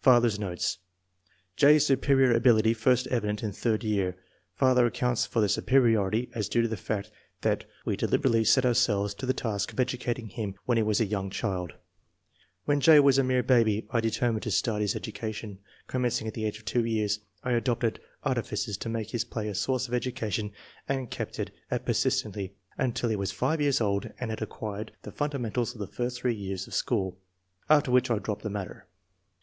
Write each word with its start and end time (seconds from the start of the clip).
Father's 0.00 0.38
notes. 0.38 0.78
J.'s 1.56 1.84
superior 1.86 2.32
ability 2.32 2.72
first 2.72 3.06
evident 3.08 3.42
in 3.42 3.52
third 3.52 3.84
year. 3.84 4.16
Father 4.54 4.86
accounts 4.86 5.26
for 5.26 5.42
the 5.42 5.50
superiority 5.50 6.30
as" 6.34 6.48
due 6.48 6.62
to 6.62 6.68
the 6.68 6.78
fact 6.78 7.10
that 7.42 7.66
we 7.84 7.94
deliberately 7.94 8.42
set 8.42 8.64
ourselves 8.64 9.12
to 9.12 9.26
the 9.26 9.34
task 9.34 9.74
of 9.74 9.78
educating 9.78 10.30
him 10.30 10.54
when 10.64 10.78
he 10.78 10.82
was 10.82 10.98
a 10.98 11.04
young 11.04 11.28
child. 11.28 11.74
When 12.64 12.80
J. 12.80 13.00
was 13.00 13.18
a 13.18 13.22
mere 13.22 13.42
baby 13.42 13.86
I 13.90 14.00
determined 14.00 14.44
to 14.44 14.50
start 14.50 14.80
his 14.80 14.96
education. 14.96 15.58
Commencing 15.88 16.26
at 16.26 16.32
the 16.32 16.46
age 16.46 16.58
of 16.58 16.64
two 16.64 16.86
years 16.86 17.18
I 17.42 17.52
adopted 17.52 18.00
artifices 18.22 18.78
to 18.78 18.88
make 18.88 19.10
his 19.10 19.26
play 19.26 19.46
a 19.46 19.54
source 19.54 19.88
of 19.88 19.92
education 19.92 20.52
and 20.88 21.10
kept 21.10 21.38
at 21.38 21.50
it 21.70 21.84
persistently 21.84 22.54
until 22.78 23.10
he 23.10 23.16
was 23.16 23.30
five 23.30 23.60
years 23.60 23.82
old 23.82 24.08
and 24.18 24.30
had 24.30 24.40
acquired 24.40 24.92
the 25.02 25.12
fundamentals 25.12 25.74
of 25.74 25.80
the 25.80 25.86
first 25.94 26.18
three 26.22 26.34
years 26.34 26.66
of 26.66 26.72
school, 26.72 27.18
after 27.68 27.90
which 27.90 28.10
I 28.10 28.18
dropped 28.18 28.40
the 28.42 28.48
matter. 28.48 28.86